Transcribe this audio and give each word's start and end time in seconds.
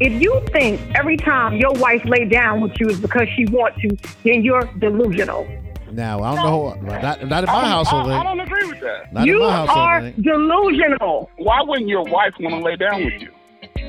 If 0.00 0.20
you 0.20 0.42
think 0.52 0.80
every 0.96 1.16
time 1.16 1.56
your 1.56 1.72
wife 1.74 2.04
lay 2.04 2.24
down 2.24 2.60
with 2.60 2.72
you 2.80 2.88
is 2.88 2.98
because 3.00 3.28
she 3.36 3.46
wants 3.46 3.80
to, 3.82 3.96
then 4.24 4.42
you're 4.42 4.64
delusional. 4.78 5.46
Now 5.92 6.20
I 6.22 6.34
don't 6.34 6.82
know. 6.82 6.98
Not, 7.00 7.24
not 7.28 7.44
in 7.44 7.46
my 7.46 7.54
I, 7.54 7.68
household. 7.68 8.10
I, 8.10 8.18
I 8.18 8.24
don't 8.24 8.40
agree 8.40 8.66
with 8.66 8.80
that. 8.80 9.12
Not 9.12 9.26
you 9.26 9.36
in 9.40 9.46
my 9.46 9.52
household. 9.52 9.78
are 9.78 10.02
Link. 10.02 10.20
delusional 10.20 11.30
Why 11.36 11.62
wouldn't 11.62 11.88
your 11.88 12.02
wife 12.02 12.34
want 12.40 12.56
to 12.56 12.60
lay 12.62 12.74
down 12.76 13.04
with 13.04 13.22
you? 13.22 13.30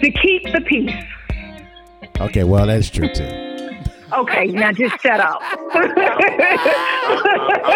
to 0.02 0.12
keep 0.12 0.44
the 0.52 0.62
peace. 0.62 0.94
Okay, 2.20 2.44
well 2.44 2.68
that's 2.68 2.90
true 2.92 3.12
too. 3.12 3.24
Okay, 4.14 4.46
now 4.48 4.72
just 4.72 5.02
shut 5.02 5.20
up. 5.20 5.42
I 5.42 5.88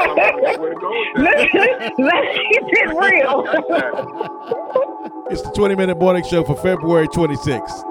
don't 0.05 0.43
know 0.43 0.59
where 0.59 0.73
to 0.73 0.79
go 0.79 0.89
with 0.91 1.25
that. 1.25 1.51
let's, 1.57 1.99
let's 1.99 2.37
keep 2.37 2.63
it 2.71 2.89
real. 2.95 3.45
It's 5.31 5.43
the 5.43 5.51
20 5.51 5.75
minute 5.75 5.99
morning 5.99 6.23
show 6.23 6.43
for 6.43 6.55
February 6.55 7.07
26th. 7.07 7.83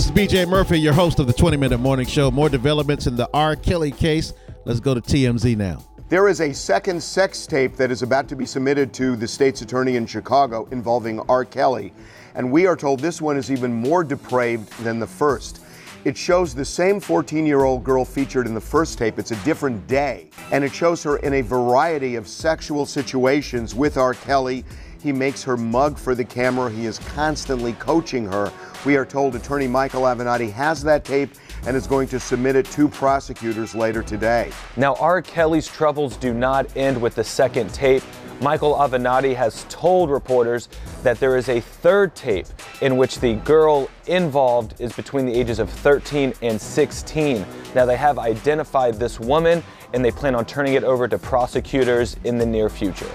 This 0.00 0.06
is 0.06 0.12
BJ 0.12 0.48
Murphy, 0.48 0.80
your 0.80 0.94
host 0.94 1.18
of 1.18 1.26
the 1.26 1.32
20 1.34 1.58
minute 1.58 1.76
morning 1.76 2.06
show. 2.06 2.30
More 2.30 2.48
developments 2.48 3.06
in 3.06 3.16
the 3.16 3.28
R. 3.34 3.54
Kelly 3.54 3.90
case. 3.90 4.32
Let's 4.64 4.80
go 4.80 4.94
to 4.94 5.00
TMZ 5.02 5.58
now. 5.58 5.84
There 6.08 6.26
is 6.28 6.40
a 6.40 6.54
second 6.54 7.02
sex 7.02 7.46
tape 7.46 7.76
that 7.76 7.90
is 7.90 8.00
about 8.00 8.26
to 8.28 8.34
be 8.34 8.46
submitted 8.46 8.94
to 8.94 9.14
the 9.14 9.28
state's 9.28 9.60
attorney 9.60 9.96
in 9.96 10.06
Chicago 10.06 10.66
involving 10.70 11.20
R. 11.28 11.44
Kelly. 11.44 11.92
And 12.34 12.50
we 12.50 12.64
are 12.64 12.76
told 12.76 13.00
this 13.00 13.20
one 13.20 13.36
is 13.36 13.50
even 13.50 13.74
more 13.74 14.02
depraved 14.02 14.72
than 14.84 15.00
the 15.00 15.06
first. 15.06 15.60
It 16.06 16.16
shows 16.16 16.54
the 16.54 16.64
same 16.64 16.98
14 16.98 17.44
year 17.44 17.64
old 17.64 17.84
girl 17.84 18.06
featured 18.06 18.46
in 18.46 18.54
the 18.54 18.60
first 18.60 18.96
tape. 18.96 19.18
It's 19.18 19.32
a 19.32 19.44
different 19.44 19.86
day. 19.86 20.30
And 20.50 20.64
it 20.64 20.72
shows 20.72 21.02
her 21.02 21.18
in 21.18 21.34
a 21.34 21.42
variety 21.42 22.14
of 22.14 22.26
sexual 22.26 22.86
situations 22.86 23.74
with 23.74 23.98
R. 23.98 24.14
Kelly. 24.14 24.64
He 25.02 25.12
makes 25.12 25.42
her 25.42 25.58
mug 25.58 25.98
for 25.98 26.14
the 26.14 26.24
camera. 26.24 26.70
He 26.70 26.86
is 26.86 26.98
constantly 27.00 27.74
coaching 27.74 28.24
her. 28.24 28.50
We 28.86 28.96
are 28.96 29.04
told 29.04 29.36
attorney 29.36 29.66
Michael 29.66 30.02
Avenatti 30.02 30.50
has 30.52 30.82
that 30.84 31.04
tape 31.04 31.32
and 31.66 31.76
is 31.76 31.86
going 31.86 32.08
to 32.08 32.18
submit 32.18 32.56
it 32.56 32.64
to 32.66 32.88
prosecutors 32.88 33.74
later 33.74 34.02
today. 34.02 34.52
Now, 34.78 34.94
R. 34.94 35.20
Kelly's 35.20 35.66
troubles 35.66 36.16
do 36.16 36.32
not 36.32 36.74
end 36.78 36.98
with 37.00 37.14
the 37.14 37.24
second 37.24 37.74
tape. 37.74 38.02
Michael 38.40 38.74
Avenatti 38.74 39.36
has 39.36 39.66
told 39.68 40.08
reporters 40.08 40.70
that 41.02 41.20
there 41.20 41.36
is 41.36 41.50
a 41.50 41.60
third 41.60 42.14
tape 42.14 42.46
in 42.80 42.96
which 42.96 43.20
the 43.20 43.34
girl 43.34 43.90
involved 44.06 44.80
is 44.80 44.94
between 44.94 45.26
the 45.26 45.34
ages 45.34 45.58
of 45.58 45.68
13 45.68 46.32
and 46.40 46.58
16. 46.58 47.44
Now, 47.74 47.84
they 47.84 47.98
have 47.98 48.18
identified 48.18 48.94
this 48.94 49.20
woman 49.20 49.62
and 49.92 50.02
they 50.02 50.10
plan 50.10 50.34
on 50.34 50.46
turning 50.46 50.72
it 50.72 50.84
over 50.84 51.06
to 51.06 51.18
prosecutors 51.18 52.16
in 52.24 52.38
the 52.38 52.46
near 52.46 52.70
future. 52.70 53.10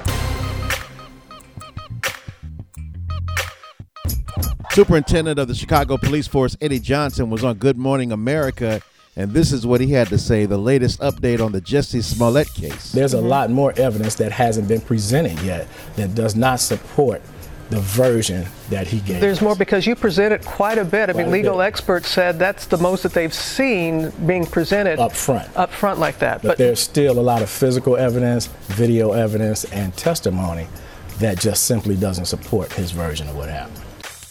Superintendent 4.75 5.39
of 5.39 5.47
the 5.47 5.55
Chicago 5.55 5.95
Police 5.95 6.27
Force, 6.27 6.57
Eddie 6.59 6.81
Johnson, 6.81 7.29
was 7.29 7.45
on 7.45 7.55
Good 7.55 7.77
Morning 7.77 8.11
America, 8.11 8.81
and 9.15 9.31
this 9.31 9.53
is 9.53 9.65
what 9.65 9.79
he 9.79 9.93
had 9.93 10.09
to 10.09 10.17
say 10.17 10.45
the 10.45 10.57
latest 10.57 10.99
update 10.99 11.39
on 11.39 11.53
the 11.53 11.61
Jussie 11.61 12.03
Smollett 12.03 12.53
case. 12.53 12.91
There's 12.91 13.13
a 13.13 13.19
mm-hmm. 13.19 13.27
lot 13.27 13.49
more 13.51 13.73
evidence 13.77 14.15
that 14.15 14.33
hasn't 14.33 14.67
been 14.67 14.81
presented 14.81 15.39
yet 15.43 15.69
that 15.95 16.13
does 16.13 16.35
not 16.35 16.59
support 16.59 17.21
the 17.69 17.79
version 17.79 18.47
that 18.69 18.85
he 18.85 18.99
gave. 18.99 19.21
There's 19.21 19.37
us. 19.37 19.43
more 19.43 19.55
because 19.55 19.87
you 19.87 19.95
presented 19.95 20.43
quite 20.43 20.77
a 20.77 20.83
bit. 20.83 21.09
I 21.09 21.13
Quite 21.13 21.23
mean, 21.23 21.31
legal 21.31 21.59
bit. 21.59 21.67
experts 21.67 22.09
said 22.09 22.37
that's 22.37 22.65
the 22.65 22.77
most 22.77 23.03
that 23.03 23.13
they've 23.13 23.33
seen 23.33 24.09
being 24.27 24.45
presented 24.45 24.99
up 24.99 25.13
front. 25.13 25.55
up 25.55 25.71
front 25.71 25.99
like 25.99 26.19
that. 26.19 26.41
But, 26.41 26.57
there's 26.57 26.81
still 26.81 27.17
a 27.17 27.21
lot 27.21 27.41
of 27.41 27.49
physical 27.49 27.95
evidence, 27.95 28.47
video 28.67 29.13
evidence, 29.13 29.63
and 29.71 29.95
testimony 29.95 30.67
that 31.19 31.39
just 31.39 31.63
simply 31.63 31.95
doesn't 31.95 32.25
support 32.25 32.73
his 32.73 32.91
version 32.91 33.29
of 33.29 33.37
what 33.37 33.47
happened. 33.47 33.84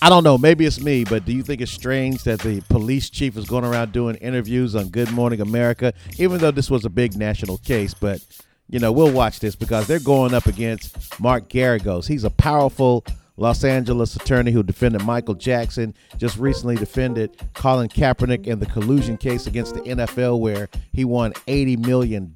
I 0.05 0.11
don't 0.11 0.23
know, 0.23 0.37
maybe 0.37 0.67
it's 0.67 0.83
me, 0.83 1.03
but 1.03 1.25
do 1.25 1.33
you 1.33 1.43
think 1.43 1.63
it's 1.63 1.73
strange 1.73 2.25
that 2.25 2.39
the 2.41 2.61
police 2.69 3.09
chief 3.09 3.39
is 3.39 3.47
going 3.47 3.65
around 3.65 3.93
doing 3.93 4.17
interviews 4.17 4.77
on 4.77 4.91
Good 4.91 5.11
Morning 5.13 5.41
America, 5.41 5.95
even 6.19 6.37
though 6.41 6.51
this 6.51 6.71
was 6.71 6.85
a 6.85 6.91
big 6.91 7.17
national 7.17 7.57
case? 7.57 7.95
But, 7.95 8.21
you 8.69 8.79
know, 8.79 8.93
we'll 8.93 9.11
watch 9.11 9.41
this 9.41 9.57
because 9.57 9.87
they're 9.87 9.99
going 9.99 10.35
up 10.35 10.45
against 10.45 11.19
Mark 11.19 11.49
Garagos. 11.49 12.07
He's 12.07 12.25
a 12.25 12.29
powerful 12.29 13.03
Los 13.39 13.65
Angeles 13.65 14.15
attorney 14.15 14.51
who 14.51 14.63
defended 14.63 15.03
Michael 15.05 15.37
Jackson, 15.37 15.95
just 16.19 16.37
recently 16.37 16.77
defended 16.77 17.39
Colin 17.55 17.89
Kaepernick 17.89 18.47
in 18.47 18.59
the 18.59 18.67
collusion 18.67 19.17
case 19.17 19.47
against 19.47 19.73
the 19.73 19.81
NFL, 19.81 20.39
where 20.39 20.69
he 20.93 21.07
won 21.07 21.33
$80 21.49 21.79
million. 21.79 22.35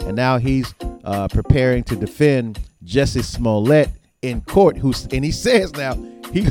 And 0.00 0.16
now 0.16 0.38
he's 0.38 0.74
uh, 1.04 1.28
preparing 1.28 1.84
to 1.84 1.94
defend 1.94 2.58
Jussie 2.84 3.22
Smollett 3.22 3.90
in 4.28 4.40
court. 4.42 4.76
Who's 4.76 5.06
and 5.06 5.24
he 5.24 5.30
says 5.30 5.72
now 5.74 5.94
he 6.32 6.42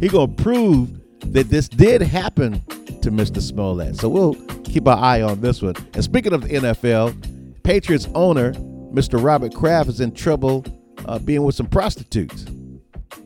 he 0.00 0.08
gonna 0.08 0.28
prove 0.32 0.90
that 1.32 1.48
this 1.50 1.68
did 1.68 2.00
happen 2.02 2.60
to 3.02 3.10
Mr. 3.10 3.40
Smollett. 3.40 3.96
So 3.96 4.08
we'll 4.08 4.34
keep 4.64 4.86
our 4.88 4.96
eye 4.96 5.22
on 5.22 5.40
this 5.40 5.62
one. 5.62 5.74
And 5.94 6.02
speaking 6.04 6.32
of 6.32 6.42
the 6.42 6.48
NFL, 6.48 7.62
Patriots 7.62 8.08
owner 8.14 8.52
Mr. 8.92 9.22
Robert 9.22 9.54
Kraft 9.54 9.88
is 9.88 10.00
in 10.00 10.12
trouble 10.12 10.64
uh, 11.06 11.18
being 11.18 11.42
with 11.42 11.54
some 11.54 11.66
prostitutes. 11.66 12.46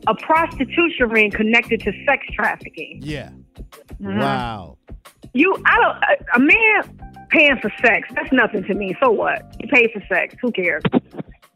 A 0.07 0.15
prostitution 0.15 1.09
ring 1.09 1.31
connected 1.31 1.79
to 1.81 1.91
sex 2.05 2.25
trafficking. 2.33 2.99
Yeah. 3.01 3.29
Mhm. 4.01 4.19
Wow. 4.19 4.77
You, 5.33 5.55
I 5.65 5.77
don't. 5.79 5.97
A, 5.97 6.35
a 6.35 6.39
man 6.39 6.99
paying 7.29 7.57
for 7.59 7.71
sex, 7.81 8.07
that's 8.13 8.31
nothing 8.31 8.63
to 8.65 8.73
me. 8.75 8.95
So 9.01 9.09
what? 9.09 9.55
He 9.59 9.67
paid 9.67 9.89
for 9.93 10.01
sex. 10.07 10.35
Who 10.41 10.51
cares? 10.51 10.83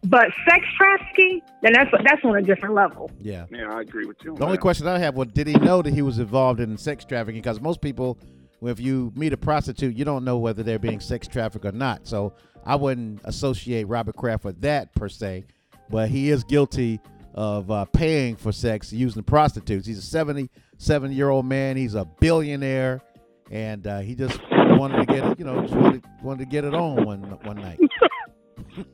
But 0.03 0.29
sex 0.47 0.65
trafficking, 0.77 1.41
then 1.61 1.73
that's 1.73 1.89
that's 1.91 2.23
on 2.23 2.37
a 2.37 2.41
different 2.41 2.75
level. 2.75 3.09
Yeah. 3.19 3.45
Yeah, 3.49 3.73
I 3.73 3.81
agree 3.81 4.05
with 4.05 4.17
you. 4.23 4.31
on 4.31 4.39
The 4.39 4.45
only 4.45 4.57
question 4.57 4.87
I 4.87 4.99
have 4.99 5.15
was, 5.15 5.29
did 5.29 5.47
he 5.47 5.55
know 5.55 5.81
that 5.81 5.93
he 5.93 6.01
was 6.01 6.19
involved 6.19 6.59
in 6.59 6.77
sex 6.77 7.03
trafficking? 7.03 7.41
Because 7.41 7.59
most 7.59 7.81
people, 7.81 8.17
if 8.61 8.79
you 8.79 9.11
meet 9.15 9.33
a 9.33 9.37
prostitute, 9.37 9.95
you 9.95 10.05
don't 10.05 10.23
know 10.23 10.37
whether 10.37 10.61
they're 10.61 10.79
being 10.79 10.99
sex 10.99 11.27
trafficked 11.27 11.65
or 11.65 11.71
not. 11.71 12.07
So 12.07 12.33
I 12.63 12.75
wouldn't 12.75 13.21
associate 13.23 13.85
Robert 13.85 14.15
Kraft 14.15 14.43
with 14.43 14.61
that 14.61 14.93
per 14.93 15.09
se, 15.09 15.45
but 15.89 16.09
he 16.09 16.29
is 16.29 16.43
guilty 16.43 16.99
of 17.33 17.69
uh, 17.71 17.85
paying 17.85 18.35
for 18.35 18.51
sex 18.51 18.93
using 18.93 19.23
prostitutes. 19.23 19.87
He's 19.87 19.97
a 19.97 20.01
77 20.01 21.11
year 21.11 21.29
old 21.29 21.45
man. 21.45 21.75
He's 21.75 21.95
a 21.95 22.05
billionaire, 22.05 23.01
and 23.49 23.85
uh, 23.87 23.99
he 23.99 24.13
just 24.13 24.39
wanted 24.51 25.07
to 25.07 25.13
get 25.13 25.25
it, 25.25 25.39
you 25.39 25.45
know, 25.45 25.61
just 25.61 25.73
wanted, 25.75 26.05
wanted 26.21 26.39
to 26.39 26.45
get 26.45 26.65
it 26.65 26.75
on 26.75 27.03
one 27.03 27.21
one 27.43 27.57
night. 27.57 27.79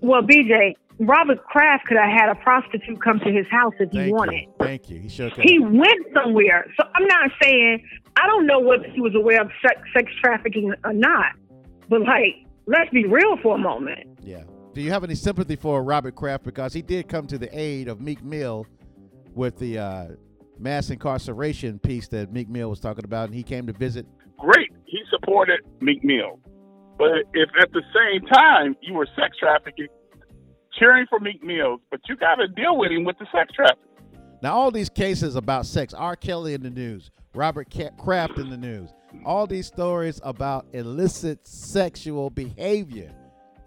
Well, 0.02 0.22
BJ, 0.22 0.76
Robert 1.00 1.44
Kraft 1.46 1.86
could 1.88 1.98
have 1.98 2.12
had 2.12 2.30
a 2.30 2.36
prostitute 2.36 3.02
come 3.02 3.20
to 3.20 3.32
his 3.32 3.48
house 3.50 3.74
if 3.80 3.92
he 3.92 3.98
Thank 3.98 4.16
wanted. 4.16 4.42
you. 4.42 4.54
Thank 4.60 4.90
you. 4.90 5.00
He 5.00 5.10
sure 5.10 5.30
could. 5.32 5.44
He 5.44 5.60
went 5.60 6.06
somewhere. 6.14 6.66
So 6.80 6.88
I'm 6.94 7.06
not 7.06 7.32
saying 7.42 7.84
I 8.16 8.28
don't 8.28 8.46
know 8.46 8.60
whether 8.60 8.86
he 8.94 9.02
was 9.02 9.16
aware 9.16 9.42
of 9.42 9.50
sex, 9.62 9.80
sex 9.96 10.12
trafficking 10.24 10.74
or 10.84 10.94
not. 10.94 11.34
But 11.90 12.02
like, 12.02 12.46
let's 12.68 12.90
be 12.92 13.06
real 13.06 13.38
for 13.42 13.56
a 13.56 13.58
moment. 13.58 14.08
Yeah. 14.22 14.44
Do 14.74 14.82
you 14.82 14.92
have 14.92 15.04
any 15.04 15.16
sympathy 15.16 15.56
for 15.56 15.84
Robert 15.84 16.16
Kraft 16.16 16.44
because 16.44 16.74
he 16.74 16.82
did 16.82 17.08
come 17.08 17.28
to 17.28 17.38
the 17.38 17.50
aid 17.58 17.88
of 17.88 18.02
Meek 18.02 18.24
Mill 18.24 18.66
with 19.34 19.58
the 19.58 19.78
uh, 19.78 20.08
mass 20.58 20.90
incarceration 20.90 21.80
piece 21.80 22.08
that 22.10 22.32
Meek 22.32 22.50
Mill 22.50 22.70
was 22.70 22.80
talking 22.80 23.04
about, 23.04 23.26
and 23.26 23.36
he 23.36 23.44
came 23.44 23.68
to 23.68 23.74
visit. 23.74 24.06
Great. 24.38 24.72
He 24.86 25.00
supported 25.10 25.60
Meek 25.80 26.04
Mill. 26.04 26.40
But 26.98 27.24
if 27.34 27.50
at 27.60 27.72
the 27.72 27.82
same 27.94 28.28
time 28.28 28.76
you 28.82 28.94
were 28.94 29.08
sex 29.16 29.38
trafficking, 29.40 29.88
cheering 30.84 31.06
for 31.10 31.20
Meek 31.20 31.44
Mill, 31.44 31.80
but 31.92 32.02
you 32.10 32.16
got 32.16 32.36
to 32.36 32.48
deal 32.48 32.78
with 32.78 32.92
him 32.92 33.04
with 33.06 33.18
the 33.18 33.26
sex 33.32 33.54
trafficking. 33.54 33.84
Now, 34.42 34.54
all 34.54 34.72
these 34.72 34.90
cases 34.90 35.36
about 35.36 35.66
sex, 35.66 35.94
R. 35.94 36.16
Kelly 36.16 36.54
in 36.54 36.62
the 36.62 36.70
news, 36.70 37.12
Robert 37.34 37.74
Kraft 37.98 38.38
in 38.38 38.50
the 38.50 38.58
news, 38.58 38.90
all 39.26 39.48
these 39.48 39.68
stories 39.68 40.20
about 40.24 40.66
illicit 40.74 41.48
sexual 41.48 42.30
behavior. 42.30 43.14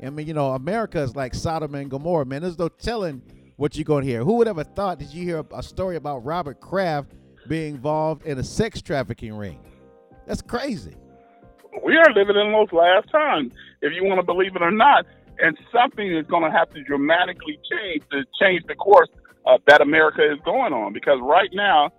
I 0.04 0.10
mean, 0.10 0.26
you 0.26 0.34
know, 0.34 0.52
America 0.52 1.00
is 1.00 1.16
like 1.16 1.34
Sodom 1.34 1.74
and 1.74 1.90
Gomorrah, 1.90 2.26
man. 2.26 2.42
There's 2.42 2.58
no 2.58 2.68
telling 2.68 3.22
what 3.56 3.76
you're 3.76 3.84
going 3.84 4.04
to 4.04 4.10
hear. 4.10 4.22
Who 4.22 4.34
would 4.34 4.48
ever 4.48 4.64
thought? 4.64 4.98
Did 4.98 5.14
you 5.14 5.24
hear 5.24 5.42
a 5.54 5.62
story 5.62 5.96
about 5.96 6.24
Robert 6.24 6.60
Kraft 6.60 7.12
being 7.48 7.76
involved 7.76 8.26
in 8.26 8.38
a 8.38 8.44
sex 8.44 8.82
trafficking 8.82 9.34
ring? 9.34 9.58
That's 10.26 10.42
crazy. 10.42 10.96
We 11.82 11.96
are 11.96 12.12
living 12.12 12.36
in 12.36 12.52
those 12.52 12.72
last 12.72 13.10
times, 13.10 13.54
if 13.80 13.94
you 13.94 14.04
want 14.04 14.18
to 14.18 14.26
believe 14.26 14.54
it 14.54 14.60
or 14.60 14.70
not. 14.70 15.06
And 15.38 15.58
something 15.72 16.16
is 16.16 16.26
going 16.26 16.50
to 16.50 16.56
have 16.56 16.70
to 16.70 16.82
dramatically 16.82 17.58
change 17.70 18.04
to 18.10 18.24
change 18.40 18.62
the 18.66 18.74
course 18.74 19.08
uh, 19.44 19.58
that 19.66 19.80
America 19.80 20.22
is 20.22 20.38
going 20.44 20.72
on. 20.72 20.92
Because 20.92 21.18
right 21.22 21.50
now, 21.52 21.90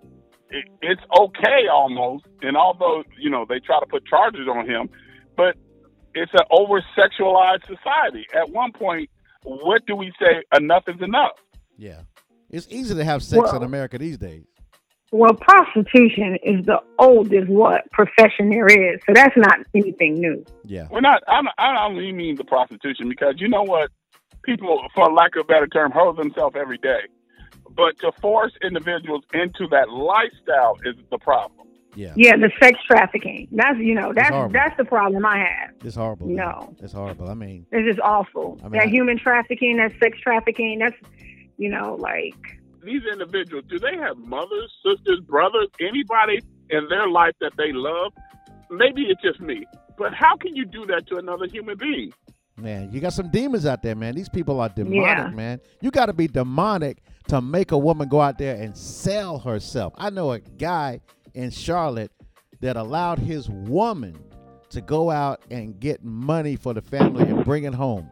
it, 0.50 0.64
it's 0.82 1.02
okay 1.18 1.68
almost. 1.72 2.26
And 2.42 2.56
although, 2.56 3.04
you 3.18 3.30
know, 3.30 3.46
they 3.48 3.60
try 3.60 3.78
to 3.80 3.86
put 3.86 4.06
charges 4.06 4.48
on 4.48 4.68
him, 4.68 4.88
but 5.36 5.56
it's 6.14 6.32
an 6.34 6.46
over 6.50 6.82
sexualized 6.96 7.66
society. 7.66 8.26
At 8.34 8.50
one 8.50 8.72
point, 8.72 9.10
what 9.44 9.86
do 9.86 9.94
we 9.94 10.12
say? 10.20 10.42
Enough 10.56 10.88
is 10.88 11.00
enough. 11.00 11.32
Yeah. 11.76 12.02
It's 12.50 12.66
easy 12.70 12.94
to 12.94 13.04
have 13.04 13.22
sex 13.22 13.52
in 13.52 13.62
America 13.62 13.98
these 13.98 14.18
days. 14.18 14.46
Well, 15.10 15.32
prostitution 15.34 16.36
is 16.42 16.66
the 16.66 16.80
oldest 16.98 17.48
what 17.48 17.90
profession 17.92 18.50
there 18.50 18.66
is, 18.66 19.00
so 19.06 19.12
that's 19.14 19.36
not 19.36 19.58
anything 19.74 20.14
new. 20.14 20.44
Yeah. 20.64 20.86
We're 20.90 21.00
not. 21.00 21.22
I 21.26 21.36
don't, 21.36 21.48
I 21.58 21.88
don't 21.88 22.02
even 22.02 22.16
mean 22.16 22.36
the 22.36 22.44
prostitution 22.44 23.08
because 23.08 23.36
you 23.38 23.48
know 23.48 23.62
what? 23.62 23.90
People, 24.42 24.82
for 24.94 25.10
lack 25.12 25.34
of 25.36 25.40
a 25.40 25.44
better 25.44 25.66
term, 25.66 25.92
hurt 25.92 26.16
themselves 26.16 26.56
every 26.58 26.78
day. 26.78 27.00
But 27.74 27.98
to 28.00 28.12
force 28.20 28.52
individuals 28.62 29.24
into 29.32 29.66
that 29.70 29.88
lifestyle 29.90 30.76
is 30.84 30.96
the 31.10 31.18
problem. 31.18 31.68
Yeah. 31.94 32.12
Yeah, 32.16 32.36
the 32.36 32.50
sex 32.60 32.78
trafficking. 32.86 33.48
That's 33.50 33.78
you 33.78 33.94
know 33.94 34.12
that's 34.14 34.52
that's 34.52 34.76
the 34.76 34.84
problem 34.84 35.24
I 35.24 35.38
have. 35.38 35.74
It's 35.84 35.96
horrible. 35.96 36.26
man. 36.26 36.36
No. 36.36 36.76
It's 36.80 36.92
horrible. 36.92 37.28
I 37.30 37.34
mean, 37.34 37.66
It's 37.72 37.88
just 37.88 38.00
awful. 38.00 38.58
I 38.60 38.64
mean, 38.64 38.72
that 38.72 38.88
I- 38.88 38.90
human 38.90 39.18
trafficking, 39.18 39.78
that 39.78 39.92
sex 40.00 40.18
trafficking. 40.20 40.78
That's 40.80 40.96
you 41.56 41.70
know 41.70 41.96
like 41.98 42.57
These 42.88 43.02
individuals, 43.12 43.64
do 43.68 43.78
they 43.78 43.96
have 43.98 44.16
mothers, 44.16 44.72
sisters, 44.82 45.20
brothers, 45.20 45.68
anybody 45.78 46.40
in 46.70 46.88
their 46.88 47.06
life 47.08 47.34
that 47.40 47.52
they 47.58 47.70
love? 47.72 48.12
Maybe 48.70 49.02
it's 49.02 49.20
just 49.22 49.40
me, 49.40 49.66
but 49.98 50.14
how 50.14 50.36
can 50.36 50.56
you 50.56 50.64
do 50.64 50.86
that 50.86 51.06
to 51.08 51.16
another 51.16 51.46
human 51.46 51.76
being? 51.76 52.12
man, 52.56 52.90
you 52.92 52.98
got 52.98 53.12
some 53.12 53.30
demons 53.30 53.64
out 53.66 53.82
there, 53.84 53.94
man. 53.94 54.16
These 54.16 54.28
people 54.30 54.58
are 54.60 54.68
demonic, 54.68 54.94
Yeah. 55.02 55.30
man. 55.30 55.60
You 55.80 55.92
got 55.92 56.06
to 56.06 56.12
be 56.12 56.26
demonic 56.26 56.98
to 57.28 57.40
make 57.40 57.70
a 57.70 57.78
woman 57.78 58.08
go 58.08 58.20
out 58.20 58.36
there 58.36 58.56
and 58.60 58.76
sell 58.76 59.38
herself. 59.38 59.92
I 59.96 60.10
know 60.10 60.32
a 60.32 60.40
guy 60.40 61.00
in 61.34 61.50
Charlotte 61.52 62.10
that 62.60 62.76
allowed 62.76 63.20
his 63.20 63.48
woman 63.48 64.18
to 64.70 64.80
go 64.80 65.08
out 65.08 65.40
and 65.52 65.78
get 65.78 66.02
money 66.02 66.56
for 66.56 66.74
the 66.74 66.82
family 66.82 67.22
and 67.30 67.44
bring 67.44 67.62
it 67.62 67.74
home. 67.74 68.10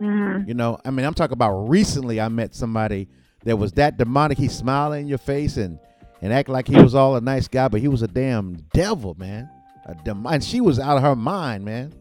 mhm. 0.00 0.46
You 0.46 0.54
know, 0.54 0.78
I 0.84 0.90
mean, 0.92 1.04
I'm 1.04 1.14
talking 1.14 1.34
about 1.34 1.68
recently. 1.68 2.20
I 2.20 2.28
met 2.28 2.54
somebody 2.54 3.08
that 3.44 3.56
was 3.56 3.72
that 3.72 3.96
demonic. 3.96 4.38
He 4.38 4.48
smiled 4.48 4.94
in 4.94 5.08
your 5.08 5.18
face 5.18 5.56
and 5.56 5.78
and 6.22 6.32
act 6.32 6.48
like 6.48 6.68
he 6.68 6.76
was 6.76 6.94
all 6.94 7.16
a 7.16 7.20
nice 7.20 7.48
guy, 7.48 7.68
but 7.68 7.80
he 7.80 7.88
was 7.88 8.02
a 8.02 8.08
damn 8.08 8.56
devil, 8.74 9.14
man. 9.18 9.48
A 9.86 9.94
dem- 9.94 10.26
and 10.26 10.44
she 10.44 10.60
was 10.60 10.78
out 10.78 10.98
of 10.98 11.02
her 11.02 11.16
mind, 11.16 11.64
man. 11.64 11.94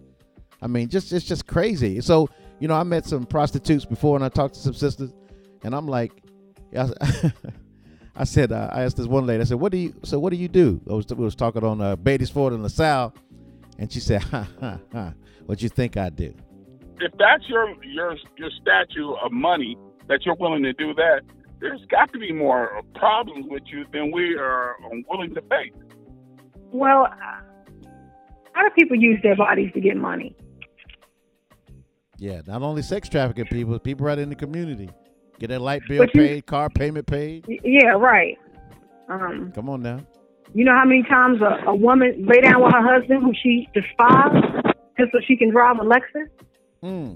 I 0.62 0.68
mean, 0.68 0.90
just 0.90 1.14
it's 1.14 1.26
just 1.26 1.48
crazy. 1.48 2.02
So 2.02 2.30
you 2.60 2.68
know, 2.68 2.76
I 2.76 2.84
met 2.84 3.06
some 3.06 3.26
prostitutes 3.26 3.86
before, 3.86 4.16
and 4.16 4.24
I 4.24 4.30
talked 4.30 4.56
to 4.56 4.60
some 4.60 4.74
sisters, 4.74 5.12
and 5.64 5.74
I'm 5.74 5.88
like, 5.88 6.12
I, 6.78 6.90
said, 8.26 8.52
uh, 8.52 8.70
I 8.72 8.84
asked 8.84 8.98
this 8.98 9.08
one 9.08 9.26
lady, 9.26 9.42
I 9.42 9.46
said, 9.46 9.60
"What 9.60 9.72
do 9.72 9.78
you? 9.78 9.94
So 10.04 10.20
what 10.20 10.32
do 10.32 10.38
you 10.38 10.50
do?" 10.50 10.82
I 10.90 10.94
was 10.94 11.08
we 11.08 11.24
was 11.24 11.36
talking 11.36 11.64
on 11.64 11.80
uh, 11.80 11.96
Ford 12.34 12.54
and 12.54 12.64
LaSalle, 12.64 13.14
and 13.78 13.92
she 13.92 14.02
said, 14.02 14.22
"Ha 14.24 14.48
ha 14.60 14.80
ha, 14.92 15.14
what 15.46 15.62
you 15.62 15.70
think 15.70 15.96
I 15.96 16.10
do?" 16.10 16.34
If 17.00 17.14
that's 17.18 17.48
your 17.48 17.74
your 17.84 18.18
your 18.38 18.50
statue 18.62 19.14
of 19.24 19.32
money 19.32 19.78
that 20.10 20.26
you're 20.26 20.36
willing 20.36 20.64
to 20.64 20.74
do 20.74 20.94
that, 20.96 21.22
there's 21.62 21.82
got 21.90 22.12
to 22.14 22.20
be 22.20 22.32
more 22.34 22.82
problems 22.96 23.46
with 23.50 23.64
you 23.68 23.86
than 23.94 24.12
we 24.12 24.36
are 24.38 24.76
willing 25.10 25.34
to 25.36 25.42
face. 25.44 25.74
well, 26.72 27.04
uh, 27.06 27.42
a 27.82 28.52
lot 28.58 28.68
of 28.68 28.76
people 28.76 28.98
use 28.98 29.20
their 29.24 29.36
bodies 29.38 29.72
to 29.74 29.80
get 29.80 29.96
money. 29.96 30.36
Yeah, 32.18 32.42
not 32.46 32.62
only 32.62 32.82
sex 32.82 33.08
trafficking 33.08 33.46
people, 33.46 33.80
people 33.80 34.06
right 34.06 34.20
in 34.20 34.30
the 34.30 34.36
community 34.36 34.90
get 35.40 35.48
their 35.48 35.60
light 35.60 35.82
bill 35.88 36.04
you- 36.04 36.10
paid, 36.22 36.46
car 36.46 36.70
payment 36.70 37.08
paid. 37.08 37.46
Yeah, 37.64 37.92
right. 37.92 38.38
Um, 39.08 39.52
Come 39.56 39.70
on 39.70 39.82
now. 39.82 40.02
you 40.54 40.66
know 40.66 40.74
how 40.74 40.86
many 40.86 41.04
times 41.04 41.40
a, 41.42 41.70
a 41.70 41.76
woman 41.76 42.26
lay 42.28 42.42
down 42.42 42.62
with 42.62 42.74
her 42.74 42.82
husband 43.00 43.24
who 43.24 43.34
she 43.42 43.68
despised 43.74 44.46
just 45.00 45.12
so 45.14 45.20
she 45.26 45.38
can 45.38 45.50
drive 45.52 45.78
a 45.80 45.84
Lexus? 45.84 46.28
Hmm. 46.84 47.14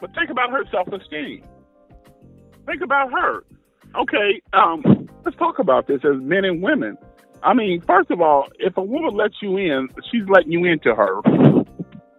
But 0.00 0.12
think 0.14 0.30
about 0.30 0.50
her 0.50 0.64
self-esteem. 0.70 1.44
Think 2.66 2.82
about 2.82 3.12
her. 3.12 3.44
Okay, 3.94 4.40
um, 4.52 5.08
let's 5.24 5.36
talk 5.36 5.58
about 5.58 5.86
this 5.86 6.00
as 6.04 6.20
men 6.20 6.44
and 6.44 6.62
women. 6.62 6.96
I 7.42 7.54
mean, 7.54 7.80
first 7.82 8.10
of 8.10 8.20
all, 8.20 8.48
if 8.58 8.76
a 8.76 8.82
woman 8.82 9.14
lets 9.14 9.34
you 9.42 9.56
in, 9.56 9.88
she's 10.10 10.22
letting 10.28 10.52
you 10.52 10.64
into 10.64 10.94
her, 10.94 11.20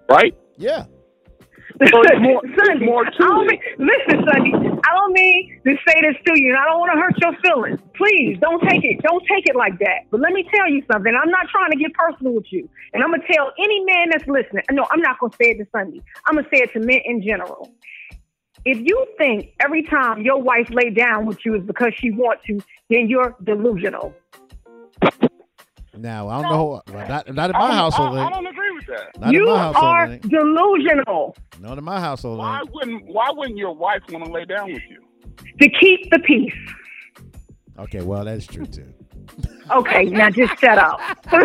right? 0.10 0.36
Yeah. 0.58 0.86
So 1.82 2.02
it's 2.06 2.22
more, 2.22 2.42
Sunday, 2.66 2.86
more 2.86 3.04
to 3.04 3.46
mean, 3.48 3.60
listen, 3.80 4.24
Sunday. 4.30 4.54
I 4.54 4.92
don't 4.94 5.14
mean 5.14 5.60
to 5.66 5.74
say 5.88 6.02
this 6.02 6.18
to 6.28 6.34
you, 6.36 6.54
and 6.54 6.58
I 6.58 6.66
don't 6.66 6.80
want 6.80 6.92
to 6.94 7.00
hurt 7.02 7.18
your 7.18 7.34
feelings. 7.42 7.80
Please 7.96 8.38
don't 8.40 8.62
take 8.70 8.84
it. 8.84 9.02
Don't 9.02 9.24
take 9.26 9.50
it 9.50 9.56
like 9.56 9.80
that. 9.80 10.06
But 10.12 10.20
let 10.22 10.34
me 10.34 10.48
tell 10.54 10.70
you 10.70 10.84
something. 10.92 11.12
I'm 11.12 11.32
not 11.32 11.48
trying 11.50 11.72
to 11.72 11.78
get 11.78 11.94
personal 11.94 12.34
with 12.34 12.46
you, 12.52 12.70
and 12.94 13.04
I'm 13.04 13.10
gonna 13.10 13.24
tell 13.32 13.52
any 13.58 13.84
man 13.86 14.10
that's 14.12 14.28
listening. 14.28 14.64
No, 14.72 14.86
I'm 14.92 15.02
not 15.02 15.20
gonna 15.20 15.34
say 15.42 15.52
it 15.52 15.58
to 15.58 15.68
Sunday. 15.72 16.02
I'm 16.28 16.36
gonna 16.36 16.48
say 16.54 16.62
it 16.62 16.74
to 16.74 16.80
men 16.80 17.02
in 17.06 17.24
general. 17.24 17.72
If 18.66 18.78
you 18.80 19.06
think 19.18 19.54
every 19.64 19.84
time 19.84 20.22
your 20.22 20.42
wife 20.42 20.70
lay 20.72 20.90
down 20.90 21.26
with 21.26 21.46
you 21.46 21.56
is 21.56 21.64
because 21.64 21.94
she 21.98 22.12
wants 22.12 22.44
to, 22.48 22.60
then 22.90 23.08
you're 23.10 23.36
delusional. 23.44 24.14
Now 25.96 26.28
I 26.28 26.42
don't 26.42 26.52
know. 26.52 26.82
Well, 26.92 27.08
not, 27.08 27.32
not 27.34 27.50
in 27.50 27.54
my 27.54 27.68
don't- 27.68 27.72
household. 27.72 28.18
I, 28.18 28.22
I 28.22 28.26
ain't. 28.26 28.34
don't 28.34 28.48
agree 28.48 28.72
with 28.72 28.86
that. 28.88 29.20
Not 29.20 29.30
in 29.30 29.34
you 29.36 29.46
my 29.46 29.58
household. 29.60 29.86
are 29.86 30.06
ain't. 30.08 30.28
delusional 30.30 31.36
Not 31.60 31.78
in 31.78 31.84
my 31.84 32.00
household. 32.00 32.40
Why 32.40 32.60
ain't. 32.62 32.74
wouldn't 32.74 33.06
Why 33.06 33.30
wouldn't 33.32 33.58
your 33.58 33.76
wife 33.76 34.02
want 34.10 34.26
to 34.26 34.32
lay 34.32 34.46
down 34.46 34.74
with 34.74 34.82
you? 34.90 35.02
to 35.60 35.70
keep 35.80 36.10
the 36.10 36.18
peace. 36.20 36.54
Okay, 37.78 38.02
well 38.02 38.26
that's 38.26 38.48
true 38.48 38.66
too. 38.66 38.92
Okay, 39.72 40.04
now 40.06 40.30
just 40.30 40.58
shut 40.60 40.78
up. 40.78 41.00
I, 41.00 41.16
I 41.38 41.40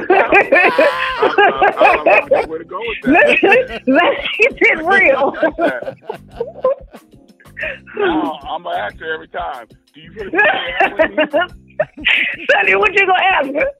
don't 1.94 2.06
know 2.06 2.20
which 2.38 2.46
way 2.48 2.58
to 2.58 2.64
go 2.64 2.78
with 2.80 2.98
that. 3.02 3.38
let's, 3.42 3.86
let's 3.86 4.28
keep 4.36 4.52
it 4.60 4.78
real. 4.84 5.32
Now, 7.96 8.38
I'm 8.48 8.62
gonna 8.62 8.78
ask 8.78 8.96
her 8.98 9.14
every 9.14 9.28
time. 9.28 9.66
Do 9.94 10.00
you 10.00 10.12
really 10.12 10.30
want 10.32 11.08
to 11.08 11.16
lay 11.16 11.46
me? 11.46 11.76
Sonny, 12.52 12.74
what 12.76 12.92
you 12.92 13.06
gonna 13.06 13.22
ask 13.32 13.46
her? 13.46 13.70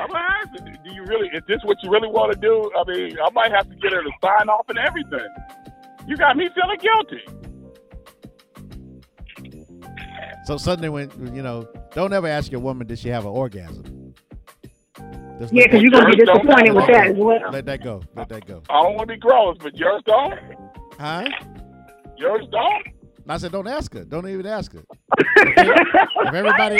I'm 0.00 0.08
gonna 0.08 0.18
ask 0.18 0.48
her. 0.60 0.72
Do 0.84 0.94
you 0.94 1.04
really? 1.04 1.28
Is 1.28 1.42
this 1.48 1.58
what 1.64 1.76
you 1.82 1.90
really 1.90 2.08
want 2.08 2.32
to 2.32 2.38
do? 2.38 2.70
I 2.76 2.84
mean, 2.90 3.16
I 3.24 3.30
might 3.30 3.52
have 3.52 3.68
to 3.68 3.76
get 3.76 3.92
her 3.92 4.02
to 4.02 4.10
sign 4.22 4.48
off 4.48 4.68
and 4.68 4.78
everything. 4.78 5.26
You 6.06 6.16
got 6.16 6.36
me 6.36 6.48
feeling 6.54 6.78
guilty. 6.78 7.22
So 10.44 10.56
suddenly, 10.56 10.88
when 10.88 11.10
you 11.34 11.42
know, 11.42 11.68
don't 11.94 12.12
ever 12.12 12.26
ask 12.26 12.50
your 12.50 12.60
woman 12.60 12.86
did 12.86 12.98
she 12.98 13.08
have 13.10 13.24
an 13.24 13.30
orgasm. 13.30 14.14
Just 15.38 15.52
Yeah, 15.52 15.64
because 15.64 15.82
you're 15.82 15.90
gonna 15.90 16.06
be 16.10 16.16
disappointed 16.16 16.72
with 16.74 16.86
that 16.86 17.08
as 17.08 17.16
well. 17.16 17.52
Let 17.52 17.66
that 17.66 17.82
go. 17.84 18.02
Let 18.16 18.28
that 18.30 18.46
go. 18.46 18.62
I 18.70 18.82
don't 18.82 18.94
want 18.94 19.08
to 19.08 19.14
be 19.14 19.20
gross, 19.20 19.56
but 19.60 19.76
yours 19.76 20.02
don't. 20.06 20.34
Huh? 20.98 21.28
Yours 22.16 22.46
don't. 22.50 22.86
I 23.30 23.36
said, 23.38 23.52
don't 23.52 23.68
ask 23.68 23.92
her. 23.94 24.04
Don't 24.04 24.28
even 24.28 24.46
ask 24.46 24.72
her. 24.72 24.82
if 25.18 26.34
everybody, 26.34 26.78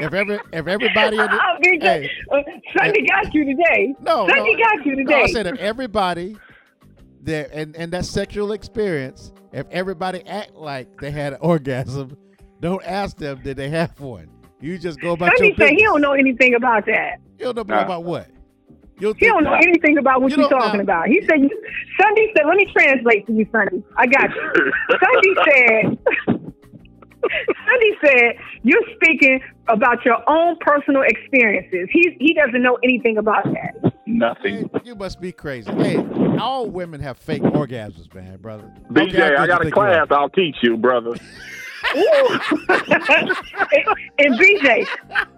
if 0.00 0.12
every, 0.12 0.36
if 0.52 0.66
everybody, 0.66 1.16
in 1.18 1.26
the, 1.26 1.78
hey, 1.80 2.10
uh, 2.32 2.42
Sunday 2.78 3.06
got 3.06 3.32
you 3.34 3.44
today. 3.44 3.94
no, 4.00 4.26
Sunday 4.28 4.52
no, 4.54 4.58
got 4.58 4.86
you 4.86 4.96
no, 4.96 5.02
today. 5.04 5.22
I 5.22 5.26
said 5.26 5.46
if 5.46 5.58
everybody, 5.58 6.36
there 7.22 7.48
and 7.52 7.74
and 7.76 7.92
that 7.92 8.04
sexual 8.06 8.52
experience, 8.52 9.32
if 9.52 9.66
everybody 9.70 10.26
act 10.26 10.54
like 10.54 11.00
they 11.00 11.10
had 11.10 11.34
an 11.34 11.38
orgasm, 11.42 12.16
don't 12.60 12.84
ask 12.84 13.16
them 13.16 13.40
did 13.42 13.56
they 13.56 13.68
have 13.70 13.98
one. 14.00 14.28
You 14.60 14.78
just 14.78 15.00
go 15.00 15.12
about 15.12 15.30
Sunday 15.36 15.48
your 15.48 15.56
said 15.56 15.58
business. 15.70 15.80
he 15.80 15.84
don't 15.84 16.00
know 16.02 16.12
anything 16.12 16.54
about 16.54 16.86
that. 16.86 17.16
You 17.38 17.52
don't 17.52 17.68
know 17.68 17.74
Nah. 17.74 17.82
about 17.84 18.04
what. 18.04 18.28
You'll 19.00 19.14
He 19.14 19.26
don't 19.26 19.44
know 19.44 19.54
anything 19.54 19.98
about 19.98 20.22
what 20.22 20.30
You 20.30 20.38
you're 20.38 20.48
talking 20.50 20.78
know. 20.78 20.82
about. 20.84 21.08
He 21.08 21.20
said, 21.22 21.38
Sunday 22.00 22.32
said, 22.36 22.46
let 22.46 22.56
me 22.56 22.66
translate 22.72 23.26
for 23.26 23.32
you, 23.32 23.46
Sunday. 23.50 23.82
I 23.96 24.06
got 24.06 24.28
you. 24.30 24.72
Sunday 24.90 25.34
said, 25.96 25.98
Sunday 27.28 27.92
said, 28.04 28.36
you're 28.62 28.82
speaking 28.94 29.40
about 29.68 30.04
your 30.04 30.18
own 30.28 30.56
personal 30.60 31.02
experiences. 31.02 31.88
He, 31.92 32.16
he 32.20 32.34
doesn't 32.34 32.62
know 32.62 32.78
anything 32.84 33.16
about 33.18 33.44
that. 33.44 33.92
Nothing. 34.06 34.68
Hey, 34.72 34.80
you 34.84 34.94
must 34.94 35.20
be 35.20 35.32
crazy. 35.32 35.70
Hey, 35.72 35.98
all 36.38 36.68
women 36.68 37.00
have 37.00 37.16
fake 37.16 37.42
orgasms, 37.42 38.12
man, 38.14 38.36
brother. 38.38 38.70
BJ, 38.90 39.12
care 39.12 39.36
how 39.36 39.44
I 39.44 39.46
got 39.46 39.60
a 39.60 39.64
think 39.64 39.76
you 39.76 39.82
are. 39.82 39.94
class. 39.94 40.06
I'll 40.10 40.28
teach 40.30 40.56
you, 40.62 40.76
brother. 40.76 41.12
and, 41.94 43.30
and 44.18 44.38
BJ, 44.38 44.86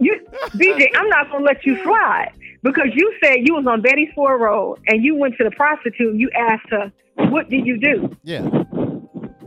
you 0.01 0.21
BJ, 0.57 0.87
I'm 0.97 1.09
not 1.09 1.31
gonna 1.31 1.45
let 1.45 1.65
you 1.65 1.83
slide 1.83 2.33
because 2.63 2.89
you 2.95 3.13
said 3.23 3.37
you 3.47 3.55
was 3.55 3.67
on 3.67 3.83
Beatties 3.83 4.15
Ford 4.15 4.41
Road 4.41 4.79
and 4.87 5.03
you 5.05 5.15
went 5.17 5.37
to 5.39 5.45
the 5.45 5.51
prostitute. 5.53 6.11
and 6.13 6.21
You 6.21 6.31
asked 6.37 6.69
her, 6.71 6.93
"What 7.31 7.49
did 7.49 7.67
you 7.67 7.79
do?" 7.79 8.17
Yeah. 8.23 8.43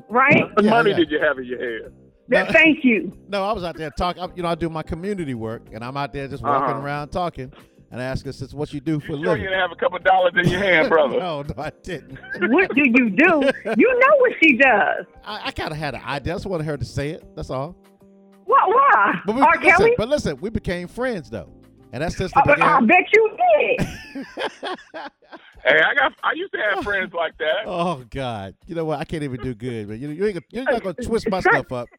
Right? 0.09 0.43
What 0.55 0.63
Yeah, 0.63 0.71
money 0.71 0.91
yeah. 0.91 0.97
did 0.97 1.11
you 1.11 1.19
have 1.19 1.37
in 1.37 1.45
your 1.45 1.59
head? 1.59 1.91
That- 2.29 2.51
Thank 2.51 2.83
you. 2.83 3.11
No, 3.29 3.43
I 3.43 3.51
was 3.53 3.63
out 3.63 3.75
there 3.77 3.89
talking. 3.91 4.23
You 4.35 4.43
know, 4.43 4.49
I 4.49 4.55
do 4.55 4.69
my 4.69 4.83
community 4.83 5.33
work, 5.33 5.63
and 5.73 5.83
I'm 5.83 5.97
out 5.97 6.13
there 6.13 6.27
just 6.27 6.43
walking 6.43 6.75
Uh-huh. 6.75 6.85
around 6.85 7.09
talking. 7.09 7.51
And 7.91 8.01
I 8.01 8.05
ask 8.05 8.25
her, 8.25 8.31
"Since 8.31 8.53
what 8.53 8.73
you 8.73 8.79
do 8.81 8.99
for 8.99 9.13
a 9.13 9.15
You 9.17 9.23
sure 9.23 9.23
you 9.23 9.27
living?" 9.29 9.43
didn't 9.45 9.59
have 9.59 9.71
a 9.71 9.75
couple 9.75 9.99
dollars 9.99 10.33
in 10.37 10.49
your 10.49 10.59
hand, 10.59 10.89
brother? 10.95 11.19
no, 11.19 11.43
no, 11.43 11.53
I 11.57 11.71
didn't. 11.83 12.17
What 12.51 12.73
do 12.75 12.81
you 12.83 13.09
do? 13.11 13.51
You 13.77 13.99
know 13.99 14.15
what 14.19 14.31
she 14.41 14.57
does. 14.57 15.05
I, 15.23 15.41
I 15.45 15.51
kind 15.51 15.71
of 15.71 15.77
had 15.77 15.93
an 15.95 16.01
idea. 16.03 16.33
I 16.33 16.35
just 16.35 16.45
wanted 16.45 16.65
her 16.65 16.77
to 16.77 16.85
say 16.85 17.11
it. 17.11 17.23
That's 17.35 17.49
all. 17.49 17.75
What? 18.45 18.67
Why? 18.69 19.15
But 19.25 19.35
we, 19.35 19.41
R. 19.41 19.53
listen, 19.55 19.69
Kelly? 19.71 19.93
but 19.97 20.09
listen, 20.09 20.37
we 20.41 20.49
became 20.49 20.87
friends 20.87 21.29
though, 21.29 21.49
and 21.95 22.03
that's 22.03 22.17
just 22.17 22.33
the 22.33 22.57
I, 22.61 22.77
I 22.77 22.81
bet 22.81 23.05
you 23.13 23.37
did. 23.57 23.87
Hey, 25.67 25.81
I 25.81 25.95
got. 25.95 26.13
I 26.23 26.33
used 26.33 26.53
to 26.53 26.59
have 26.59 26.83
friends 26.83 27.11
like 27.11 27.35
that. 27.39 27.63
Oh 27.65 28.03
God! 28.11 28.53
You 28.67 28.75
know 28.75 28.85
what? 28.85 28.99
I 28.99 29.03
can't 29.03 29.23
even 29.23 29.41
do 29.41 29.55
good, 29.55 29.87
but 29.87 29.97
you, 29.97 30.09
you 30.09 30.23
ain't, 30.25 30.35
gonna- 30.35 30.45
you're 30.51 30.63
not 30.63 30.83
gonna 30.83 30.93
twist 30.93 31.27
my 31.27 31.39
stuff 31.39 31.71
up. 31.71 31.89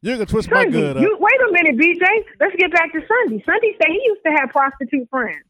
You're 0.00 0.14
gonna 0.14 0.26
twist 0.26 0.48
my 0.48 0.64
good 0.64 0.96
up. 0.96 1.02
you 1.02 1.16
wait 1.18 1.40
a 1.48 1.52
minute, 1.52 1.76
BJ. 1.76 2.06
Let's 2.38 2.54
get 2.54 2.70
back 2.70 2.92
to 2.92 3.00
Sunday. 3.00 3.42
Sunday 3.44 3.74
said 3.82 3.88
he 3.88 4.00
used 4.04 4.20
to 4.26 4.30
have 4.30 4.50
prostitute 4.50 5.10
friends. 5.10 5.42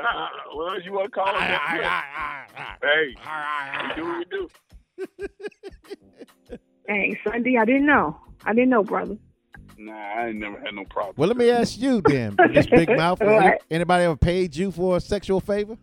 Ah, 0.00 0.30
well, 0.54 0.80
you 0.80 0.92
want 0.92 1.06
to 1.06 1.10
call 1.10 1.26
him 1.26 1.34
ah, 1.34 1.48
that? 1.48 2.46
Ah, 2.56 2.76
ah, 2.76 2.76
hey, 2.82 3.88
we 3.88 3.94
do 3.96 4.06
what 4.06 4.18
we 4.18 5.26
do. 5.26 6.58
Dang, 6.86 7.16
Sunday, 7.26 7.56
I 7.56 7.64
didn't 7.64 7.86
know. 7.86 8.16
I 8.44 8.54
didn't 8.54 8.70
know, 8.70 8.84
brother. 8.84 9.16
Nah, 9.76 9.92
I 9.92 10.28
ain't 10.28 10.36
never 10.38 10.58
had 10.60 10.74
no 10.74 10.84
problem. 10.84 11.14
Well, 11.16 11.28
let 11.28 11.36
me 11.36 11.50
ask 11.50 11.78
you 11.78 12.00
then, 12.00 12.36
Miss 12.50 12.66
Big 12.66 12.88
Mouth. 12.96 13.20
What? 13.20 13.62
Anybody 13.70 14.04
ever 14.04 14.16
paid 14.16 14.54
you 14.54 14.70
for 14.70 14.96
a 14.96 15.00
sexual 15.00 15.40
favor? 15.40 15.76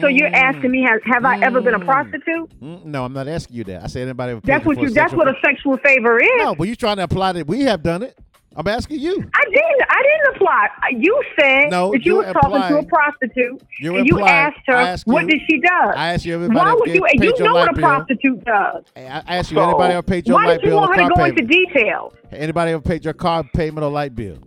So 0.00 0.08
you're 0.08 0.34
asking 0.34 0.70
me, 0.70 0.82
have, 0.86 1.00
have 1.04 1.24
I 1.24 1.38
ever 1.40 1.62
been 1.62 1.72
a 1.74 1.78
Mm. 1.78 1.86
prostitute? 1.86 2.60
Mm, 2.60 2.84
no, 2.84 3.04
I'm 3.06 3.14
not 3.14 3.26
asking 3.26 3.56
you 3.56 3.64
that. 3.64 3.84
I 3.84 3.86
said 3.86 4.02
anybody 4.02 4.32
ever 4.32 4.40
paid 4.42 4.52
That's 4.52 4.64
you 4.64 4.68
what 4.68 4.76
for 4.76 4.82
you. 4.82 4.88
a 4.90 4.92
That's 4.92 5.12
sexual 5.12 5.18
what 5.24 5.28
a 5.28 5.40
sexual 5.42 5.76
favor 5.78 6.18
is. 6.18 6.28
No, 6.36 6.54
but 6.54 6.64
you're 6.66 6.76
trying 6.76 6.98
to 6.98 7.04
apply 7.04 7.32
that 7.32 7.46
we 7.46 7.62
have 7.62 7.82
done 7.82 8.02
it. 8.02 8.18
I'm 8.58 8.66
asking 8.68 9.00
you. 9.00 9.12
I 9.34 9.44
didn't. 9.44 9.82
I 9.90 10.02
didn't 10.02 10.36
apply. 10.36 10.68
You 10.92 11.22
said 11.38 11.70
No, 11.70 11.92
that 11.92 12.04
you 12.06 12.22
you're 12.22 12.32
talking 12.32 12.50
to 12.62 12.78
a 12.78 12.82
prostitute, 12.86 13.62
you're 13.78 13.98
and 13.98 14.06
you 14.08 14.16
implying- 14.16 14.46
asked 14.54 14.60
her 14.66 14.74
I 14.76 14.88
asked 14.88 15.06
what 15.06 15.22
you- 15.24 15.28
did 15.30 15.40
she 15.48 15.58
do. 15.60 15.68
I 15.94 16.14
asked 16.14 16.24
you 16.24 16.34
everybody 16.34 16.58
Why 16.58 16.68
ever 16.70 16.78
would 16.78 16.88
you? 16.94 17.02
paid 17.02 17.22
You 17.22 17.44
know 17.44 17.52
what 17.54 17.70
a 17.70 17.72
bill. 17.74 17.82
prostitute 17.82 18.44
does. 18.44 18.84
I 18.96 19.00
I 19.00 19.36
asked 19.36 19.50
you, 19.50 19.58
So, 19.58 19.62
anybody 19.68 19.92
ever 19.92 20.02
paid 20.02 20.26
your 20.26 20.36
Why 20.38 20.46
light 20.46 20.54
did 20.60 20.64
you 20.64 20.70
bill 20.70 20.78
or 20.78 20.80
want 20.88 20.94
her 20.94 21.00
car 21.02 21.08
to 21.10 21.14
go 21.16 21.24
into 21.24 21.42
payment? 21.44 21.50
details? 21.74 22.14
Anybody 22.32 22.70
ever 22.72 22.80
paid 22.82 23.04
your 23.04 23.14
car 23.14 23.44
payment 23.54 23.84
or 23.84 23.90
light 23.90 24.14
bill? 24.14 24.38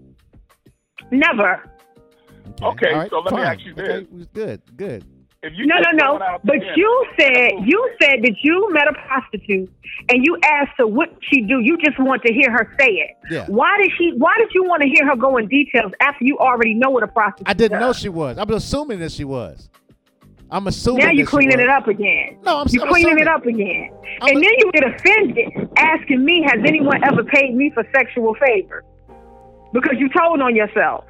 Never. 1.11 1.61
Okay, 2.63 2.91
all 2.91 2.99
right, 2.99 3.09
so 3.09 3.19
let 3.19 3.33
me 3.33 3.41
ask 3.41 3.59
you 3.65 3.73
this. 3.75 3.89
Okay, 3.89 4.07
good, 4.33 4.61
good. 4.75 5.03
If 5.41 5.53
you 5.55 5.67
No, 5.67 5.75
no, 5.93 6.17
no. 6.17 6.37
But 6.43 6.59
dinner- 6.59 6.73
you 6.75 7.05
said 7.17 7.51
you 7.65 7.89
said 8.01 8.21
that 8.23 8.35
you 8.43 8.67
met 8.73 8.87
a 8.89 8.93
prostitute 9.07 9.71
and 10.09 10.25
you 10.25 10.37
asked 10.43 10.73
her 10.77 10.87
what 10.87 11.09
she 11.21 11.41
do. 11.41 11.61
You 11.61 11.77
just 11.77 11.97
want 11.97 12.21
to 12.23 12.33
hear 12.33 12.51
her 12.51 12.75
say 12.77 12.87
it. 12.91 13.11
Yeah. 13.31 13.45
Why 13.47 13.77
did 13.81 13.91
she? 13.97 14.11
Why 14.17 14.33
did 14.37 14.49
you 14.53 14.63
want 14.65 14.81
to 14.83 14.89
hear 14.89 15.07
her 15.07 15.15
go 15.15 15.37
in 15.37 15.47
details 15.47 15.93
after 16.01 16.25
you 16.25 16.37
already 16.39 16.73
know 16.73 16.89
what 16.89 17.03
a 17.03 17.07
prostitute? 17.07 17.47
I 17.47 17.53
didn't 17.53 17.79
know 17.79 17.93
she 17.93 18.09
was. 18.09 18.37
I'm 18.37 18.49
assuming 18.51 18.99
that 18.99 19.13
she 19.13 19.23
was. 19.23 19.69
I'm 20.51 20.67
assuming. 20.67 21.05
Now 21.05 21.11
you're 21.11 21.27
cleaning 21.27 21.59
it 21.59 21.69
up 21.69 21.87
again. 21.87 22.37
No, 22.43 22.57
I'm- 22.57 22.67
you're 22.71 22.83
I'm 22.83 22.89
cleaning 22.89 23.09
assuming. 23.19 23.23
it 23.23 23.27
up 23.29 23.45
again. 23.45 23.91
I'm 24.21 24.29
and 24.29 24.37
a- 24.37 24.41
then 24.41 24.53
you 24.57 24.71
get 24.73 24.83
offended 24.83 25.69
asking 25.77 26.25
me, 26.25 26.41
has 26.51 26.59
anyone 26.65 27.01
ever 27.03 27.23
paid 27.23 27.55
me 27.55 27.69
for 27.73 27.87
sexual 27.95 28.33
favors? 28.35 28.83
Because 29.71 29.93
you 29.99 30.09
told 30.09 30.41
on 30.41 30.55
yourself. 30.55 31.05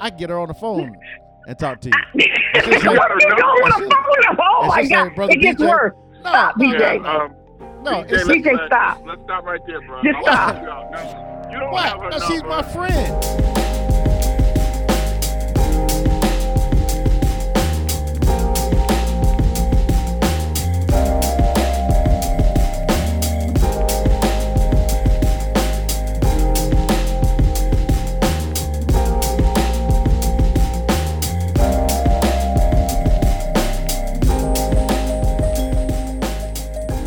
I 0.00 0.10
get 0.10 0.28
her 0.30 0.38
on 0.38 0.48
the 0.48 0.54
phone 0.54 0.94
and 1.46 1.58
talk 1.58 1.80
to 1.82 1.88
you. 2.14 2.26
what 2.54 2.64
just 2.70 2.86
are 2.86 2.94
like- 2.94 3.10
you 3.20 3.36
doing 3.36 3.54
with 3.62 3.74
a 3.76 3.84
it's 3.84 4.26
phone? 4.28 4.38
Oh 4.38 4.64
it's 4.64 4.90
my 4.90 5.08
God. 5.08 5.18
like, 5.18 5.30
it 5.36 5.40
gets 5.40 5.60
BJ. 5.62 5.68
worse. 5.68 5.92
No, 6.24 6.30
Stop, 6.30 6.56
no, 6.56 6.64
BJ. 6.66 6.78
Yeah, 7.02 7.12
um, 7.12 7.34
No, 7.82 7.90
BJ, 7.90 8.02
it's 8.12 8.24
let's, 8.26 8.28
BJ, 8.40 8.52
let's- 8.54 8.66
stop. 8.66 9.02
Let's 9.06 9.22
stop 9.24 9.44
right 9.44 9.60
there, 9.66 9.80
bro. 9.82 10.02
Just 10.02 10.20
stop. 10.22 10.54
help. 10.56 10.92
No, 10.92 11.48
you 11.52 11.58
don't 11.60 11.74
have 11.76 11.92
her 11.92 11.98
what? 11.98 12.10
No, 12.12 12.18
she's 12.26 12.42
number. 12.42 12.48
my 12.48 12.62
friend. 12.62 13.53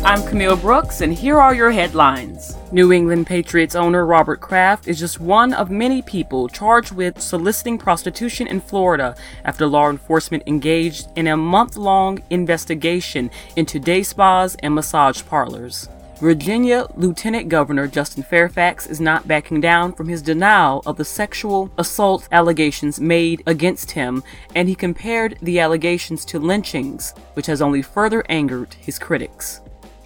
I'm 0.08 0.26
Camille 0.26 0.56
Brooks, 0.56 1.02
and 1.02 1.12
here 1.12 1.38
are 1.38 1.54
your 1.54 1.70
headlines. 1.70 2.56
New 2.72 2.92
England 2.92 3.26
Patriots 3.26 3.74
owner 3.74 4.06
Robert 4.06 4.40
Kraft 4.40 4.88
is 4.88 4.98
just 4.98 5.20
one 5.20 5.52
of 5.52 5.70
many 5.70 6.00
people 6.00 6.48
charged 6.48 6.92
with 6.92 7.20
soliciting 7.20 7.76
prostitution 7.76 8.46
in 8.46 8.62
Florida 8.62 9.14
after 9.44 9.66
law 9.66 9.90
enforcement 9.90 10.44
engaged 10.46 11.08
in 11.16 11.26
a 11.26 11.36
month 11.36 11.76
long 11.76 12.22
investigation 12.30 13.30
into 13.56 13.78
day 13.78 14.02
spas 14.02 14.54
and 14.62 14.74
massage 14.74 15.22
parlors. 15.26 15.90
Virginia 16.20 16.86
Lieutenant 16.96 17.50
Governor 17.50 17.86
Justin 17.86 18.22
Fairfax 18.22 18.86
is 18.86 19.02
not 19.02 19.28
backing 19.28 19.60
down 19.60 19.92
from 19.92 20.08
his 20.08 20.22
denial 20.22 20.82
of 20.86 20.96
the 20.96 21.04
sexual 21.04 21.70
assault 21.76 22.26
allegations 22.32 22.98
made 22.98 23.42
against 23.46 23.90
him, 23.90 24.24
and 24.54 24.70
he 24.70 24.74
compared 24.74 25.36
the 25.42 25.60
allegations 25.60 26.24
to 26.24 26.38
lynchings, 26.38 27.12
which 27.34 27.44
has 27.44 27.60
only 27.60 27.82
further 27.82 28.24
angered 28.30 28.72
his 28.72 28.98
critics. 28.98 29.60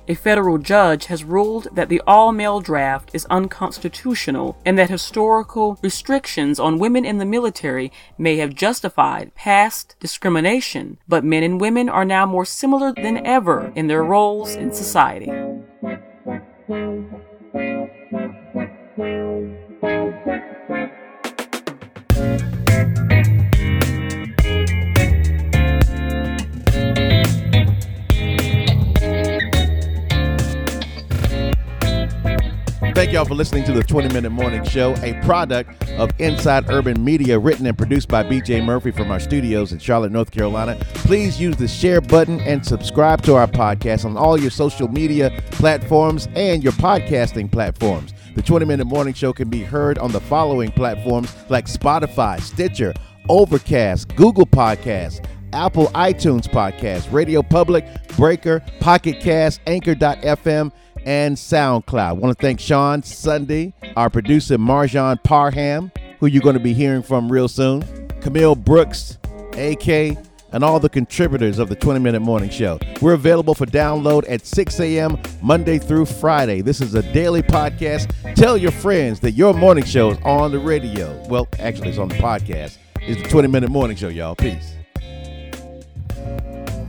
A 0.08 0.14
federal 0.14 0.58
judge 0.58 1.06
has 1.06 1.22
ruled 1.22 1.68
that 1.72 1.88
the 1.88 2.02
all 2.08 2.32
male 2.32 2.60
draft 2.60 3.10
is 3.12 3.24
unconstitutional 3.30 4.58
and 4.66 4.76
that 4.76 4.90
historical 4.90 5.78
restrictions 5.80 6.58
on 6.58 6.80
women 6.80 7.04
in 7.04 7.18
the 7.18 7.24
military 7.24 7.92
may 8.18 8.38
have 8.38 8.52
justified 8.52 9.32
past 9.36 9.94
discrimination, 10.00 10.98
but 11.06 11.24
men 11.24 11.44
and 11.44 11.60
women 11.60 11.88
are 11.88 12.04
now 12.04 12.26
more 12.26 12.44
similar 12.44 12.92
than 12.92 13.24
ever 13.24 13.72
in 13.76 13.86
their 13.86 14.02
roles 14.02 14.56
in 14.56 14.72
society. 14.72 15.30
For 33.32 33.36
listening 33.36 33.64
to 33.64 33.72
the 33.72 33.82
20 33.82 34.12
Minute 34.12 34.28
Morning 34.28 34.62
Show, 34.62 34.94
a 34.96 35.14
product 35.24 35.90
of 35.92 36.10
Inside 36.20 36.68
Urban 36.68 37.02
Media, 37.02 37.38
written 37.38 37.64
and 37.64 37.78
produced 37.78 38.06
by 38.06 38.22
BJ 38.22 38.62
Murphy 38.62 38.90
from 38.90 39.10
our 39.10 39.18
studios 39.18 39.72
in 39.72 39.78
Charlotte, 39.78 40.12
North 40.12 40.30
Carolina. 40.30 40.76
Please 40.92 41.40
use 41.40 41.56
the 41.56 41.66
share 41.66 42.02
button 42.02 42.40
and 42.40 42.64
subscribe 42.64 43.22
to 43.22 43.34
our 43.34 43.46
podcast 43.46 44.04
on 44.04 44.18
all 44.18 44.38
your 44.38 44.50
social 44.50 44.86
media 44.86 45.30
platforms 45.52 46.28
and 46.34 46.62
your 46.62 46.74
podcasting 46.74 47.50
platforms. 47.50 48.12
The 48.34 48.42
20 48.42 48.66
Minute 48.66 48.84
Morning 48.84 49.14
Show 49.14 49.32
can 49.32 49.48
be 49.48 49.62
heard 49.62 49.96
on 49.96 50.12
the 50.12 50.20
following 50.20 50.70
platforms 50.70 51.34
like 51.48 51.64
Spotify, 51.64 52.38
Stitcher, 52.38 52.92
Overcast, 53.30 54.14
Google 54.14 54.46
Podcasts, 54.46 55.26
Apple 55.54 55.86
iTunes 55.88 56.46
Podcast, 56.46 57.10
Radio 57.10 57.42
Public, 57.42 57.86
Breaker, 58.08 58.62
Pocket 58.80 59.20
Cast, 59.20 59.62
Anchor.fm, 59.66 60.70
and 61.04 61.36
SoundCloud. 61.36 61.98
I 61.98 62.12
want 62.12 62.36
to 62.36 62.40
thank 62.40 62.60
Sean 62.60 63.02
Sunday, 63.02 63.72
our 63.96 64.10
producer 64.10 64.58
Marjan 64.58 65.22
Parham, 65.22 65.90
who 66.20 66.26
you're 66.26 66.42
going 66.42 66.56
to 66.56 66.60
be 66.60 66.72
hearing 66.72 67.02
from 67.02 67.30
real 67.30 67.48
soon, 67.48 67.82
Camille 68.20 68.54
Brooks, 68.54 69.18
AK, 69.54 70.16
and 70.52 70.62
all 70.62 70.78
the 70.78 70.88
contributors 70.88 71.58
of 71.58 71.68
the 71.68 71.74
20 71.74 72.00
Minute 72.00 72.20
Morning 72.20 72.50
Show. 72.50 72.78
We're 73.00 73.14
available 73.14 73.54
for 73.54 73.66
download 73.66 74.24
at 74.28 74.46
6 74.46 74.80
a.m. 74.80 75.18
Monday 75.40 75.78
through 75.78 76.06
Friday. 76.06 76.60
This 76.60 76.80
is 76.80 76.94
a 76.94 77.02
daily 77.12 77.42
podcast. 77.42 78.12
Tell 78.34 78.56
your 78.56 78.70
friends 78.70 79.20
that 79.20 79.32
your 79.32 79.54
morning 79.54 79.84
show 79.84 80.10
is 80.10 80.18
on 80.24 80.52
the 80.52 80.58
radio. 80.58 81.20
Well, 81.28 81.48
actually, 81.58 81.88
it's 81.88 81.98
on 81.98 82.08
the 82.08 82.16
podcast. 82.16 82.76
It's 83.00 83.20
the 83.22 83.28
20 83.28 83.48
Minute 83.48 83.70
Morning 83.70 83.96
Show, 83.96 84.08
y'all. 84.08 84.36
Peace. 84.36 84.74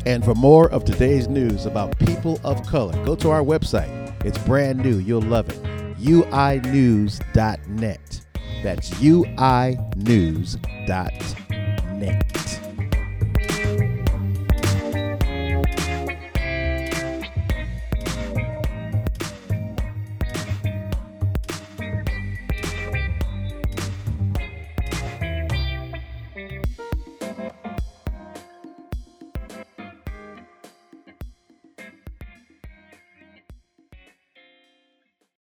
And 0.06 0.24
for 0.24 0.36
more 0.36 0.70
of 0.70 0.84
today's 0.84 1.30
news 1.30 1.66
about 1.66 1.98
people 2.00 2.40
of 2.44 2.66
color, 2.68 2.94
go 3.06 3.16
to 3.16 3.30
our 3.30 3.42
website. 3.42 4.03
It's 4.24 4.38
brand 4.40 4.80
new. 4.80 4.98
You'll 4.98 5.22
love 5.22 5.50
it. 5.50 5.62
uinews.net. 5.98 7.20
That's 8.64 8.90
uinews.net. 8.92 9.64